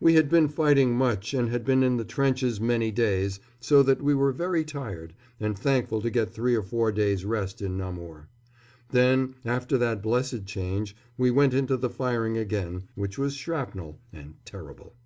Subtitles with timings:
[0.00, 4.02] We had been fighting much and had been in the trenches many days, so that
[4.02, 8.28] we were very tired, and thankful to get three or four days' rest in Namur.
[8.88, 14.34] Then, after that blessed change, we went into the firing again, which was shrapnel, and
[14.44, 14.96] terrible.